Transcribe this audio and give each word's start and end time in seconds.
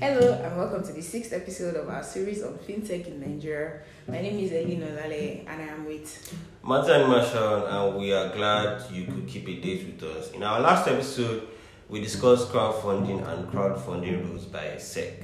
Hello 0.00 0.32
and 0.32 0.56
welcome 0.56 0.80
to 0.84 0.92
the 0.92 1.02
sixth 1.02 1.32
episode 1.32 1.74
of 1.74 1.88
our 1.88 2.04
series 2.04 2.44
on 2.44 2.52
fintech 2.58 3.08
in 3.08 3.18
Nigeria. 3.20 3.80
My 4.06 4.20
name 4.22 4.38
is 4.38 4.52
Helen 4.52 4.80
Olale 4.80 5.40
and 5.40 5.60
I 5.60 5.74
am 5.74 5.86
with 5.86 6.38
Martin 6.62 7.08
Marshall, 7.08 7.66
and 7.66 7.98
we 7.98 8.12
are 8.12 8.28
glad 8.28 8.88
you 8.92 9.06
could 9.06 9.26
keep 9.26 9.48
a 9.48 9.60
date 9.60 9.86
with 9.86 10.02
us. 10.04 10.30
In 10.30 10.44
our 10.44 10.60
last 10.60 10.86
episode, 10.86 11.48
we 11.88 12.00
discussed 12.00 12.52
crowdfunding 12.52 13.26
and 13.28 13.48
crowdfunding 13.50 14.24
rules 14.30 14.44
by 14.44 14.76
SEC. 14.78 15.14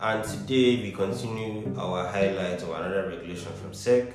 And 0.00 0.22
today 0.22 0.82
we 0.82 0.92
continue 0.92 1.74
our 1.76 2.06
highlights 2.06 2.62
of 2.62 2.70
another 2.70 3.08
regulation 3.08 3.50
from 3.60 3.74
SEC, 3.74 4.06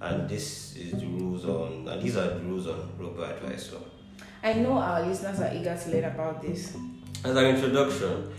and 0.00 0.26
this 0.26 0.76
is 0.76 0.92
the 0.92 1.06
rules 1.06 1.44
on, 1.44 1.86
and 1.88 2.00
these 2.02 2.16
are 2.16 2.38
the 2.38 2.40
rules 2.40 2.66
on 2.66 2.88
robo 2.98 3.24
advisor. 3.24 3.76
I 4.42 4.54
know 4.54 4.78
our 4.78 5.02
listeners 5.06 5.40
are 5.40 5.52
eager 5.54 5.76
to 5.76 5.90
learn 5.90 6.04
about 6.04 6.40
this. 6.40 6.74
As 7.22 7.36
an 7.36 7.44
introduction, 7.44 8.32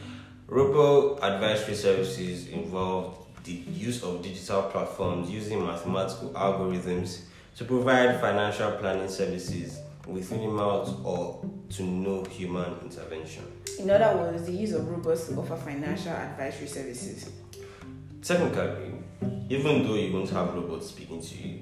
robo 0.47 1.17
advisory 1.21 1.75
services 1.75 2.47
involve 2.49 3.17
the 3.43 3.51
use 3.53 4.03
of 4.03 4.21
digital 4.21 4.63
platforms 4.63 5.29
using 5.29 5.65
mathematical 5.65 6.29
algorithms 6.31 7.21
to 7.55 7.63
provide 7.63 8.19
financial 8.19 8.71
planning 8.73 9.09
services 9.09 9.79
with 10.07 10.31
minimal 10.31 11.01
or 11.03 11.49
to 11.69 11.83
no 11.83 12.23
human 12.25 12.75
intervention. 12.83 13.43
In 13.79 13.89
other 13.89 14.17
words, 14.17 14.45
the 14.45 14.51
use 14.51 14.73
of 14.73 14.87
robots 14.87 15.27
to 15.27 15.35
offer 15.35 15.55
financial 15.55 16.11
advisory 16.11 16.67
services. 16.67 17.31
Technically, 18.21 18.93
even 19.49 19.83
though 19.83 19.95
you 19.95 20.13
won't 20.13 20.29
have 20.29 20.53
robots 20.53 20.87
speaking 20.87 21.21
to 21.21 21.35
you, 21.35 21.59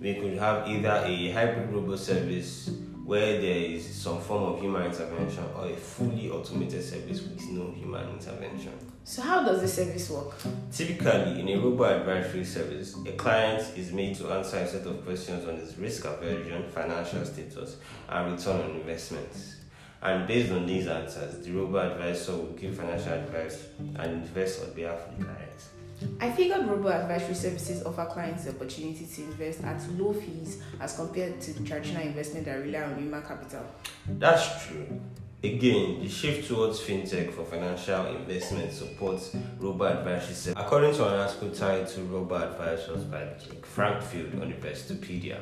we 0.00 0.14
could 0.14 0.38
have 0.38 0.68
either 0.68 1.02
a 1.06 1.30
hybrid 1.30 1.72
robot 1.72 1.98
service 1.98 2.70
where 3.06 3.40
there 3.40 3.56
is 3.56 3.86
some 3.86 4.20
form 4.20 4.42
of 4.42 4.60
human 4.60 4.82
intervention 4.82 5.44
or 5.56 5.66
a 5.68 5.76
fully 5.76 6.28
automated 6.28 6.82
service 6.82 7.22
with 7.22 7.40
no 7.50 7.70
human 7.70 8.08
intervention. 8.10 8.72
So, 9.04 9.22
how 9.22 9.44
does 9.44 9.60
the 9.60 9.68
service 9.68 10.10
work? 10.10 10.34
Typically, 10.72 11.40
in 11.40 11.48
a 11.48 11.56
robo 11.56 11.84
advisory 11.84 12.44
service, 12.44 12.96
a 13.06 13.12
client 13.12 13.62
is 13.78 13.92
made 13.92 14.16
to 14.16 14.32
answer 14.32 14.56
a 14.56 14.66
set 14.66 14.84
of 14.86 15.04
questions 15.04 15.46
on 15.46 15.56
his 15.56 15.78
risk 15.78 16.04
aversion, 16.04 16.68
financial 16.70 17.24
status, 17.24 17.76
and 18.08 18.32
return 18.32 18.60
on 18.60 18.70
investments. 18.72 19.54
And 20.02 20.26
based 20.26 20.50
on 20.50 20.66
these 20.66 20.88
answers, 20.88 21.46
the 21.46 21.52
robo 21.52 21.78
advisor 21.78 22.32
will 22.32 22.54
give 22.54 22.76
financial 22.76 23.12
advice 23.12 23.68
and 23.78 24.12
invest 24.14 24.64
on 24.64 24.72
behalf 24.72 24.98
of 25.06 25.18
the 25.18 25.24
client. 25.26 25.75
I 26.20 26.30
figured 26.30 26.66
robo 26.66 26.88
advisory 26.88 27.34
services 27.34 27.84
offer 27.84 28.06
clients 28.06 28.44
the 28.44 28.50
opportunity 28.50 29.06
to 29.06 29.22
invest 29.22 29.62
at 29.64 29.80
low 29.98 30.12
fees 30.12 30.62
as 30.80 30.96
compared 30.96 31.40
to 31.40 31.64
traditional 31.64 32.02
investment 32.02 32.44
that 32.46 32.56
rely 32.56 32.82
on 32.82 32.98
human 32.98 33.22
capital. 33.22 33.64
That's 34.06 34.66
true. 34.66 35.00
Again, 35.42 36.00
the 36.00 36.08
shift 36.08 36.48
towards 36.48 36.80
fintech 36.80 37.32
for 37.32 37.44
financial 37.44 38.06
investment 38.06 38.72
supports 38.72 39.36
robo 39.58 39.84
advisory 39.84 40.34
services. 40.34 40.54
According 40.56 40.94
to 40.94 41.08
an 41.08 41.20
article 41.20 41.50
titled 41.50 42.10
Robo 42.10 42.34
Advisors 42.36 43.04
by 43.04 43.28
Jake 43.38 43.64
Frankenfield 43.64 44.40
on 44.40 44.52
Investopedia, 44.52 45.38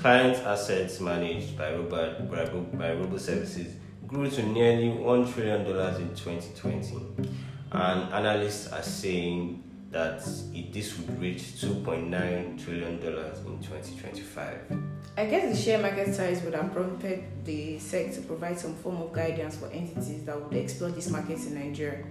client 0.00 0.36
assets 0.46 1.00
managed 1.00 1.56
by 1.58 1.72
robo, 1.72 2.20
by 2.30 2.44
by 2.76 2.92
robo 2.92 3.16
services 3.16 3.74
grew 4.06 4.28
to 4.28 4.42
nearly 4.42 4.90
$1 4.90 5.32
trillion 5.32 5.60
in 5.62 6.14
2020. 6.14 7.32
And 7.72 8.12
analysts 8.12 8.70
are 8.70 8.82
saying 8.82 9.64
that 9.92 10.26
it, 10.54 10.72
this 10.72 10.98
would 10.98 11.20
reach 11.20 11.42
$2.9 11.60 12.64
trillion 12.64 12.94
in 12.94 12.98
2025. 12.98 14.58
I 15.18 15.26
guess 15.26 15.56
the 15.56 15.62
share 15.62 15.78
market 15.80 16.14
size 16.14 16.42
would 16.42 16.54
have 16.54 16.72
prompted 16.72 17.24
the 17.44 17.78
SEC 17.78 18.14
to 18.14 18.22
provide 18.22 18.58
some 18.58 18.74
form 18.76 19.02
of 19.02 19.12
guidance 19.12 19.56
for 19.56 19.66
entities 19.66 20.24
that 20.24 20.40
would 20.40 20.54
explore 20.54 20.90
these 20.90 21.10
markets 21.10 21.46
in 21.46 21.54
Nigeria. 21.54 22.04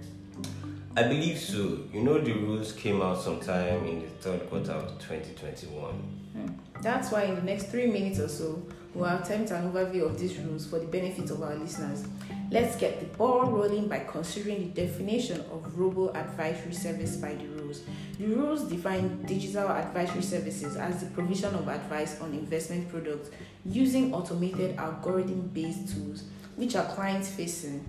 I 0.96 1.02
believe 1.04 1.38
so. 1.38 1.80
You 1.92 2.02
know, 2.04 2.20
the 2.20 2.32
rules 2.32 2.72
came 2.72 3.02
out 3.02 3.20
sometime 3.20 3.84
in 3.86 4.02
the 4.02 4.08
third 4.20 4.48
quarter 4.48 4.72
of 4.72 4.98
2021. 5.00 5.92
Hmm. 5.92 6.46
That's 6.80 7.10
why 7.10 7.24
in 7.24 7.34
the 7.34 7.42
next 7.42 7.70
three 7.70 7.86
minutes 7.86 8.20
or 8.20 8.28
so, 8.28 8.62
we'll 8.94 9.06
attempt 9.06 9.50
an 9.50 9.72
overview 9.72 10.04
of 10.04 10.18
these 10.18 10.38
rules 10.38 10.66
for 10.66 10.78
the 10.78 10.86
benefit 10.86 11.30
of 11.30 11.42
our 11.42 11.54
listeners. 11.56 12.06
Let's 12.50 12.76
get 12.76 13.00
the 13.00 13.06
ball 13.16 13.46
rolling 13.46 13.88
by 13.88 14.00
considering 14.00 14.72
the 14.72 14.86
definition 14.86 15.40
of 15.52 15.78
robo 15.78 16.12
advisory 16.12 16.74
service 16.74 17.16
by 17.16 17.34
the 17.34 17.46
rules. 17.46 17.61
The 18.18 18.26
rules 18.26 18.64
define 18.64 19.22
digital 19.22 19.68
advisory 19.68 20.22
services 20.22 20.76
as 20.76 21.00
the 21.00 21.10
provision 21.10 21.54
of 21.54 21.68
advice 21.68 22.20
on 22.20 22.32
investment 22.34 22.88
products 22.88 23.30
using 23.64 24.12
automated 24.12 24.76
algorithm 24.76 25.48
based 25.48 25.94
tools 25.94 26.24
which 26.56 26.76
are 26.76 26.84
client 26.94 27.24
facing 27.24 27.84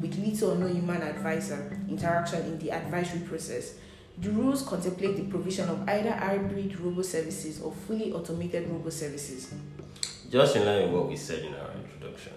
with 0.00 0.18
little 0.18 0.52
or 0.52 0.54
no 0.56 0.66
human 0.66 1.02
advisor 1.02 1.78
interaction 1.88 2.40
in 2.42 2.58
the 2.58 2.70
advisory 2.70 3.20
process. 3.20 3.74
The 4.18 4.30
rules 4.30 4.62
contemplate 4.62 5.16
the 5.16 5.24
provision 5.24 5.68
of 5.68 5.86
either 5.88 6.12
hybrid 6.12 6.80
robo 6.80 7.02
services 7.02 7.60
or 7.60 7.72
fully 7.72 8.12
automated 8.12 8.68
robo 8.70 8.88
services. 8.88 9.52
Just 10.30 10.56
in 10.56 10.64
line 10.64 10.84
with 10.84 10.92
what 10.92 11.08
we 11.08 11.16
said 11.16 11.44
in 11.44 11.54
our 11.54 11.70
introduction. 11.72 12.32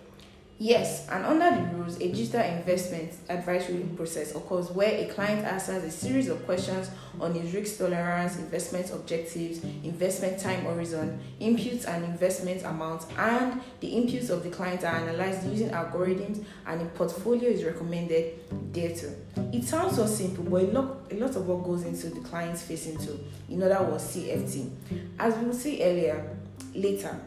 Yes, 0.61 1.07
and 1.07 1.23
under 1.23 1.55
the 1.55 1.73
rules, 1.73 1.95
a 2.01 2.11
digital 2.11 2.41
investment 2.41 3.13
advisory 3.29 3.79
process 3.95 4.35
occurs 4.35 4.69
where 4.69 4.91
a 4.91 5.05
client 5.05 5.45
answers 5.45 5.85
a 5.85 5.89
series 5.89 6.27
of 6.27 6.45
questions 6.45 6.91
on 7.17 7.33
his 7.33 7.53
risk 7.53 7.77
tolerance, 7.77 8.35
investment 8.35 8.91
objectives, 8.91 9.63
investment 9.85 10.37
time 10.37 10.65
horizon, 10.65 11.17
inputs 11.39 11.87
and 11.87 12.03
investment 12.03 12.65
amount, 12.65 13.05
and 13.17 13.61
the 13.79 13.89
inputs 13.89 14.29
of 14.29 14.43
the 14.43 14.49
client 14.49 14.83
are 14.83 14.97
analyzed 14.97 15.49
using 15.49 15.69
algorithms 15.69 16.43
and 16.67 16.81
a 16.81 16.85
portfolio 16.87 17.49
is 17.49 17.63
recommended 17.63 18.37
thereto. 18.73 19.15
It 19.53 19.63
sounds 19.63 19.95
so 19.95 20.05
simple, 20.07 20.43
but 20.43 20.63
a 20.63 20.67
lot, 20.73 20.97
a 21.09 21.15
lot 21.15 21.37
of 21.37 21.47
what 21.47 21.63
goes 21.63 21.83
into 21.83 22.09
the 22.09 22.19
client's 22.19 22.63
facing 22.63 22.97
tool, 22.97 23.17
in 23.47 23.63
other 23.63 23.81
words, 23.89 24.03
CFT. 24.13 24.69
As 25.17 25.37
we 25.37 25.45
will 25.45 25.53
see 25.53 25.81
earlier, 25.81 26.35
later, 26.75 27.17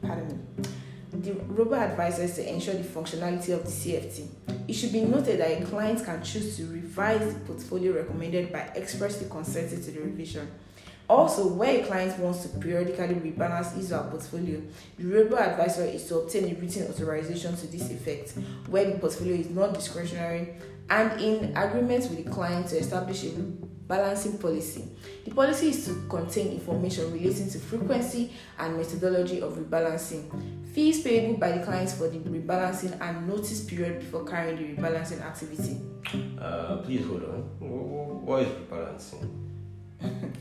pardon 0.00 0.28
me 0.28 0.68
the 1.28 1.34
robo 1.52 1.74
advisor 1.74 2.26
to 2.26 2.48
ensure 2.54 2.74
the 2.74 2.84
functionality 2.84 3.50
of 3.50 3.64
the 3.64 3.70
CFT. 3.70 4.26
It 4.66 4.72
should 4.72 4.92
be 4.92 5.02
noted 5.02 5.40
that 5.40 5.62
a 5.62 5.64
client 5.64 6.04
can 6.04 6.22
choose 6.22 6.56
to 6.56 6.66
revise 6.66 7.34
the 7.34 7.40
portfolio 7.40 7.92
recommended 7.92 8.52
by 8.52 8.60
expressly 8.74 9.28
consenting 9.28 9.82
to 9.82 9.90
the 9.90 10.00
revision. 10.00 10.48
Also, 11.08 11.48
where 11.48 11.82
a 11.82 11.86
client 11.86 12.18
wants 12.18 12.42
to 12.42 12.48
periodically 12.58 13.14
rebalance 13.14 13.74
his 13.74 13.92
or 13.92 14.02
her 14.02 14.10
portfolio, 14.10 14.62
the 14.98 15.04
robo 15.06 15.36
advisor 15.36 15.84
is 15.84 16.06
to 16.06 16.18
obtain 16.18 16.44
a 16.44 16.54
written 16.60 16.86
authorization 16.88 17.56
to 17.56 17.66
this 17.66 17.90
effect, 17.90 18.34
where 18.68 18.90
the 18.90 18.98
portfolio 18.98 19.34
is 19.34 19.50
non 19.50 19.72
discretionary 19.72 20.54
and 20.90 21.20
in 21.20 21.56
agreement 21.56 22.02
with 22.10 22.24
the 22.24 22.30
client 22.30 22.68
to 22.68 22.78
establish 22.78 23.24
a 23.24 23.30
balancing 23.88 24.38
policy. 24.38 24.84
The 25.24 25.30
policy 25.32 25.70
is 25.70 25.86
to 25.86 26.06
contain 26.08 26.52
information 26.52 27.12
relating 27.12 27.48
to 27.50 27.58
frequency 27.58 28.32
and 28.58 28.76
methodology 28.76 29.40
of 29.40 29.54
rebalancing, 29.54 30.72
fees 30.72 31.02
payable 31.02 31.38
by 31.38 31.52
the 31.52 31.64
clients 31.64 31.94
for 31.94 32.08
the 32.08 32.18
rebalancing, 32.18 33.00
and 33.00 33.26
notice 33.26 33.64
period 33.64 34.00
before 34.00 34.24
carrying 34.24 34.56
the 34.56 34.82
rebalancing 34.82 35.22
activity. 35.22 35.80
Uh, 36.38 36.76
please 36.76 37.04
hold 37.06 37.24
on. 37.24 38.24
What 38.24 38.42
is 38.42 38.48
rebalancing? 38.48 39.44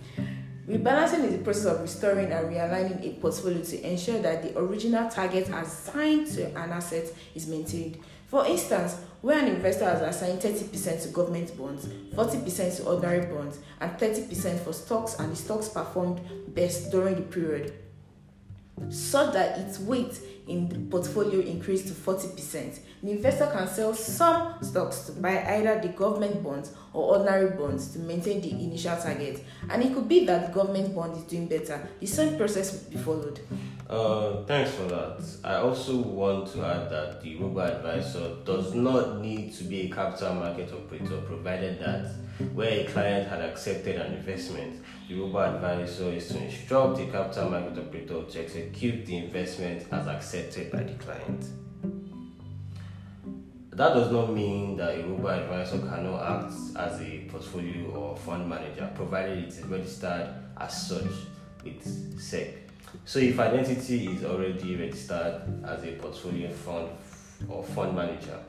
Rebalancing 0.67 1.23
is 1.23 1.37
the 1.37 1.43
process 1.45 1.65
of 1.65 1.81
restoring 1.81 2.29
and 2.29 2.49
realigning 2.49 3.01
a 3.01 3.17
portfolio 3.21 3.63
to 3.63 3.89
ensure 3.89 4.19
that 4.19 4.43
the 4.43 4.59
original 4.59 5.09
target 5.09 5.47
assigned 5.47 6.27
to 6.27 6.47
an 6.47 6.71
asset 6.71 7.05
is 7.35 7.47
maintained. 7.47 7.97
For 8.27 8.45
instance, 8.45 8.97
where 9.21 9.39
an 9.39 9.47
investor 9.47 9.85
has 9.85 10.01
assigned 10.01 10.41
30% 10.41 11.03
to 11.03 11.07
government 11.09 11.57
bonds, 11.57 11.87
40% 11.87 12.77
to 12.77 12.85
ordinary 12.85 13.25
bonds, 13.25 13.59
and 13.79 13.91
30% 13.97 14.59
for 14.59 14.73
stocks, 14.73 15.15
and 15.19 15.31
the 15.31 15.35
stocks 15.35 15.69
performed 15.69 16.21
best 16.53 16.91
during 16.91 17.15
the 17.15 17.21
period, 17.21 17.73
so 18.89 19.31
that 19.31 19.57
its 19.57 19.79
weight 19.79 20.19
in 20.47 20.69
the 20.69 20.77
portfolio 20.91 21.39
increased 21.39 21.87
to 21.87 21.93
40%. 21.93 22.79
The 23.03 23.11
investor 23.11 23.47
can 23.47 23.67
sell 23.67 23.93
some 23.93 24.61
stocks 24.61 25.01
to 25.01 25.13
buy 25.13 25.43
either 25.55 25.79
the 25.81 25.89
government 25.89 26.43
bonds 26.43 26.73
or 26.93 27.17
ordinary 27.17 27.51
bonds 27.51 27.89
to 27.93 27.99
maintain 27.99 28.41
the 28.41 28.51
initial 28.51 28.95
target. 28.97 29.43
And 29.69 29.83
it 29.83 29.93
could 29.93 30.07
be 30.07 30.25
that 30.25 30.47
the 30.47 30.53
government 30.53 30.95
bond 30.95 31.17
is 31.17 31.23
doing 31.23 31.47
better. 31.47 31.87
The 31.99 32.07
same 32.07 32.37
process 32.37 32.71
will 32.71 32.91
be 32.91 32.97
followed. 32.97 33.39
Uh, 33.89 34.43
thanks 34.43 34.71
for 34.71 34.83
that. 34.83 35.23
I 35.45 35.55
also 35.55 35.95
want 35.95 36.51
to 36.51 36.65
add 36.65 36.89
that 36.89 37.21
the 37.21 37.37
robo 37.37 37.61
advisor 37.61 38.35
does 38.43 38.73
not 38.73 39.21
need 39.21 39.53
to 39.53 39.63
be 39.63 39.83
a 39.83 39.89
capital 39.89 40.35
market 40.35 40.73
operator, 40.73 41.21
provided 41.21 41.79
that 41.79 42.11
where 42.53 42.81
a 42.81 42.83
client 42.91 43.29
had 43.29 43.39
accepted 43.39 43.95
an 43.95 44.13
investment, 44.13 44.83
the 45.07 45.17
robo 45.17 45.37
advisor 45.39 46.11
is 46.11 46.27
to 46.27 46.43
instruct 46.43 46.97
the 46.97 47.05
capital 47.05 47.49
market 47.49 47.79
operator 47.79 48.23
to 48.23 48.41
execute 48.41 49.05
the 49.05 49.17
investment 49.19 49.85
as 49.89 50.05
accepted 50.07 50.69
by 50.69 50.83
the 50.83 50.93
client. 50.95 51.45
That 53.69 53.93
does 53.93 54.11
not 54.11 54.33
mean 54.33 54.75
that 54.77 54.99
a 54.99 55.03
robo 55.03 55.29
advisor 55.29 55.79
cannot 55.79 56.43
act 56.43 56.53
as 56.75 56.99
a 56.99 57.25
portfolio 57.29 57.89
or 57.91 58.17
fund 58.17 58.49
manager, 58.49 58.91
provided 58.95 59.37
it 59.37 59.47
is 59.47 59.63
registered 59.63 60.27
as 60.59 60.87
such 60.89 61.05
with 61.63 62.19
SEC. 62.19 62.66
So 63.05 63.19
if 63.19 63.39
identity 63.39 64.07
is 64.07 64.23
already 64.23 64.75
registered 64.75 65.41
as 65.65 65.83
a 65.83 65.93
portfolio 65.93 66.49
fund 66.51 66.89
or 67.47 67.63
fund 67.63 67.95
manager 67.95 68.39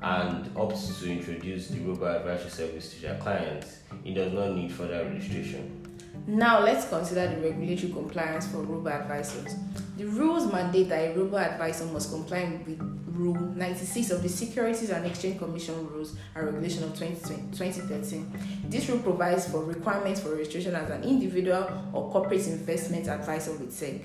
and 0.00 0.46
opts 0.54 1.00
to 1.00 1.10
introduce 1.10 1.68
the 1.68 1.80
robo 1.80 2.06
advisory 2.06 2.50
service 2.50 2.94
to 2.94 3.02
their 3.02 3.18
clients, 3.18 3.78
it 4.04 4.14
does 4.14 4.32
not 4.32 4.54
need 4.54 4.72
further 4.72 5.04
registration. 5.04 5.81
Now 6.26 6.60
let's 6.60 6.88
consider 6.88 7.28
the 7.28 7.40
regulatory 7.40 7.92
compliance 7.92 8.46
for 8.46 8.58
robo 8.58 8.90
advisors. 8.90 9.54
The 9.96 10.04
rules 10.06 10.50
mandate 10.52 10.88
that 10.88 11.10
a 11.10 11.18
robo 11.18 11.36
advisor 11.36 11.84
must 11.86 12.10
comply 12.10 12.60
with 12.66 12.80
Rule 13.12 13.34
96 13.34 14.10
of 14.10 14.22
the 14.22 14.28
Securities 14.28 14.90
and 14.90 15.04
Exchange 15.04 15.38
Commission 15.38 15.86
Rules 15.88 16.16
and 16.34 16.46
Regulation 16.46 16.84
of 16.84 16.98
2013. 16.98 18.32
This 18.68 18.88
rule 18.88 19.00
provides 19.00 19.50
for 19.50 19.64
requirements 19.64 20.20
for 20.20 20.34
registration 20.34 20.74
as 20.74 20.88
an 20.90 21.04
individual 21.04 21.68
or 21.92 22.10
corporate 22.10 22.46
investment 22.46 23.08
advisor 23.08 23.52
with 23.52 23.72
SEC 23.72 24.00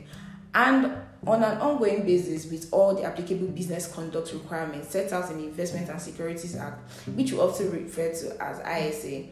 and 0.54 0.92
on 1.28 1.44
an 1.44 1.58
ongoing 1.60 2.06
basis 2.06 2.50
with 2.50 2.70
all 2.72 2.96
the 2.96 3.04
applicable 3.04 3.48
business 3.48 3.92
conduct 3.92 4.32
requirements 4.34 4.90
set 4.90 5.12
out 5.12 5.30
in 5.32 5.38
the 5.38 5.44
Investment 5.46 5.90
and 5.90 6.02
Securities 6.02 6.56
Act, 6.56 6.90
which 7.16 7.34
we 7.34 7.40
often 7.40 7.72
refer 7.72 8.14
to 8.14 8.42
as 8.42 8.60
ISA, 8.60 9.26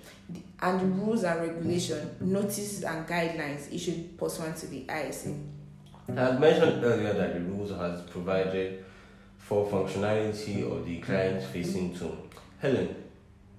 and 0.62 0.80
the 0.81 0.86
rules 0.86 1.24
and 1.24 1.42
regulation, 1.42 2.15
notices 2.19 2.83
and 2.83 3.07
guidelines 3.07 3.74
issued 3.74 4.18
pursuant 4.18 4.57
to 4.57 4.68
the 4.68 4.86
ISA. 4.89 5.33
As 6.09 6.39
mentioned 6.39 6.83
earlier 6.83 7.13
that 7.13 7.33
the 7.33 7.39
rules 7.39 7.71
has 7.71 8.01
provided 8.01 8.83
for 9.38 9.65
functionality 9.68 10.69
of 10.69 10.86
the 10.86 11.00
client-facing 11.00 11.95
tool. 11.95 12.18
Helen, 12.59 12.95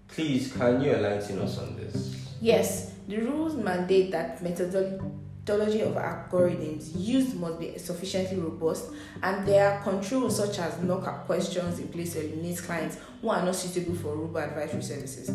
please 0.08 0.52
can 0.52 0.80
you 0.80 0.92
enlighten 0.92 1.38
us 1.38 1.58
on 1.58 1.76
this? 1.76 2.16
Yes, 2.40 2.92
the 3.08 3.18
rules 3.18 3.54
mandate 3.54 4.10
that 4.12 4.42
methodology 4.42 5.00
methodology 5.46 5.82
of 5.82 5.94
algorithms 5.94 6.90
used 6.96 7.38
must 7.38 7.60
be 7.60 7.78
sufficiently 7.78 8.38
robust 8.38 8.90
and 9.22 9.46
there 9.46 9.70
are 9.70 9.82
controls 9.82 10.36
such 10.36 10.58
as 10.58 10.82
knockout 10.82 11.24
questions 11.26 11.78
in 11.78 11.86
place 11.88 12.14
to 12.14 12.20
eliminate 12.24 12.58
clients 12.58 12.98
who 13.22 13.28
are 13.28 13.44
not 13.44 13.54
suitable 13.54 13.94
for 13.94 14.16
robo 14.16 14.38
advisory 14.38 14.82
services. 14.82 15.30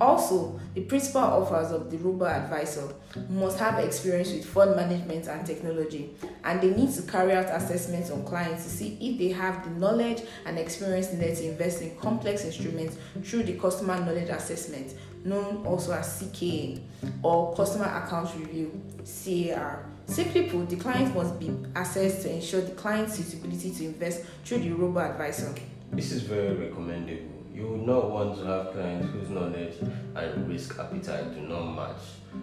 Also, 0.00 0.58
the 0.74 0.80
principal 0.82 1.20
authors 1.20 1.72
of 1.72 1.90
the 1.90 1.98
robo 1.98 2.24
advisor 2.24 2.94
must 3.28 3.58
have 3.58 3.78
experience 3.78 4.32
with 4.32 4.46
fund 4.46 4.74
management 4.76 5.28
and 5.28 5.46
technology, 5.46 6.14
and 6.44 6.60
they 6.60 6.70
need 6.70 6.92
to 6.92 7.02
carry 7.02 7.32
out 7.32 7.46
assessments 7.46 8.10
on 8.10 8.24
clients 8.24 8.64
to 8.64 8.70
see 8.70 8.96
if 9.00 9.18
they 9.18 9.28
have 9.28 9.62
the 9.64 9.70
knowledge 9.78 10.22
and 10.46 10.58
experience 10.58 11.12
needed 11.12 11.36
to 11.36 11.48
invest 11.50 11.82
in 11.82 11.94
complex 11.98 12.44
instruments 12.44 12.96
through 13.22 13.42
the 13.42 13.58
customer 13.58 13.98
knowledge 14.00 14.30
assessment, 14.30 14.94
known 15.24 15.64
also 15.66 15.92
as 15.92 16.22
CKA, 16.22 16.80
or 17.22 17.54
customer 17.54 17.86
account 17.86 18.30
review, 18.38 18.80
CAR. 19.04 19.86
Put, 20.06 20.68
the 20.68 20.76
client 20.76 21.14
must 21.14 21.40
be 21.40 21.50
assessed 21.74 22.22
to 22.22 22.32
ensure 22.34 22.60
the 22.60 22.72
client's 22.72 23.14
suitability 23.14 23.70
to 23.70 23.84
invest 23.86 24.24
through 24.44 24.58
the 24.58 24.70
robo 24.72 25.00
advisor. 25.00 25.54
This 25.92 26.12
is 26.12 26.22
very 26.22 26.54
recommendable 26.54 27.33
you 27.54 27.68
would 27.68 27.86
not 27.86 28.10
want 28.10 28.36
to 28.36 28.44
have 28.44 28.72
clients 28.72 29.12
whose 29.12 29.30
knowledge 29.30 29.74
and 30.16 30.48
risk 30.48 30.78
appetite 30.78 31.34
do 31.34 31.40
not 31.42 31.74
match 31.74 32.02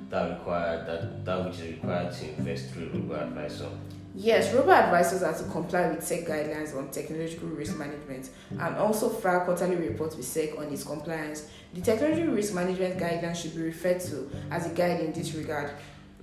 that 0.10 0.38
required 0.38 0.88
that, 0.88 1.26
that 1.26 1.46
which 1.46 1.56
is 1.60 1.74
required 1.74 2.14
to 2.14 2.30
invest 2.30 2.70
through 2.70 2.90
robo 2.94 3.16
advisor. 3.16 3.70
Yes, 4.16 4.54
robo 4.54 4.72
advisors 4.72 5.24
are 5.24 5.34
to 5.34 5.44
comply 5.52 5.90
with 5.90 6.06
SEC 6.06 6.26
guidelines 6.26 6.76
on 6.78 6.90
technological 6.92 7.50
risk 7.50 7.78
management 7.78 8.30
and 8.52 8.76
also 8.78 9.10
file 9.10 9.42
quarterly 9.42 9.76
reports 9.76 10.16
with 10.16 10.26
SEC 10.26 10.58
on 10.58 10.72
its 10.72 10.84
compliance. 10.84 11.50
The 11.74 11.82
technology 11.82 12.24
risk 12.24 12.54
management 12.54 12.98
guidelines 12.98 13.36
should 13.38 13.56
be 13.56 13.62
referred 13.62 14.00
to 14.02 14.30
as 14.50 14.70
a 14.70 14.76
guide 14.76 15.02
in 15.02 15.14
this 15.14 15.34
regard. 15.34 15.72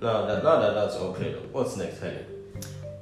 Now 0.01 0.25
that 0.25 0.43
now 0.43 0.61
that 0.61 0.73
that's 0.73 0.95
all 0.95 1.13
clear, 1.13 1.37
what's 1.51 1.77
next, 1.77 1.99
Helen? 1.99 2.38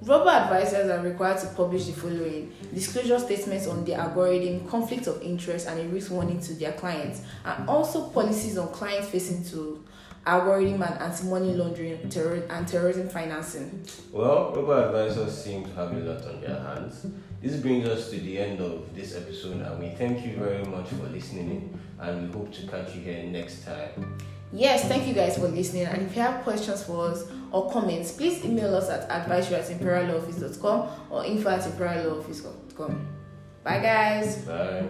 Robo 0.07 0.29
advisors 0.29 0.89
are 0.89 1.03
required 1.03 1.37
to 1.39 1.47
publish 1.47 1.85
the 1.85 1.91
following 1.91 2.53
disclosure 2.73 3.19
statements 3.19 3.67
on 3.67 3.83
the 3.83 3.93
algorithm, 3.93 4.65
conflict 4.65 5.05
of 5.07 5.21
interest, 5.21 5.67
and 5.67 5.77
a 5.81 5.83
risk 5.89 6.11
warning 6.11 6.39
to 6.39 6.53
their 6.53 6.71
clients, 6.71 7.23
and 7.43 7.67
also 7.67 8.07
policies 8.09 8.57
on 8.57 8.69
client 8.69 9.03
facing 9.03 9.43
to 9.43 9.83
algorithm 10.25 10.81
and 10.81 11.01
anti 11.01 11.25
money 11.25 11.53
laundering 11.53 12.09
terror- 12.09 12.47
and 12.49 12.65
terrorism 12.65 13.09
financing. 13.09 13.83
Well, 14.13 14.53
robo 14.55 14.87
advisors 14.87 15.43
seem 15.43 15.65
to 15.65 15.71
have 15.71 15.91
a 15.91 15.99
lot 15.99 16.25
on 16.25 16.39
their 16.39 16.57
hands. 16.57 17.05
This 17.41 17.57
brings 17.57 17.85
us 17.89 18.09
to 18.11 18.17
the 18.17 18.39
end 18.39 18.61
of 18.61 18.95
this 18.95 19.13
episode, 19.13 19.59
and 19.61 19.77
we 19.77 19.89
thank 19.89 20.25
you 20.25 20.37
very 20.37 20.63
much 20.63 20.87
for 20.87 21.07
listening, 21.09 21.77
and 21.99 22.27
we 22.27 22.33
hope 22.33 22.53
to 22.53 22.65
catch 22.67 22.95
you 22.95 23.01
here 23.01 23.23
next 23.23 23.65
time. 23.65 24.17
Yes, 24.53 24.87
thank 24.87 25.07
you 25.07 25.13
guys 25.13 25.37
for 25.37 25.47
listening. 25.47 25.85
And 25.85 26.03
if 26.03 26.15
you 26.15 26.21
have 26.21 26.43
questions 26.43 26.83
for 26.83 27.07
us 27.09 27.25
or 27.51 27.69
comments, 27.71 28.11
please 28.13 28.43
email 28.45 28.73
us 28.75 28.89
at 28.89 29.09
advisory 29.09 29.55
at 29.57 29.65
imperialoffice.com 29.65 30.89
or 31.09 31.25
info 31.25 31.49
at 31.49 31.61
imperialoffice.com. 31.61 33.07
Bye, 33.63 33.79
guys. 33.79 34.37
Bye. 34.37 34.87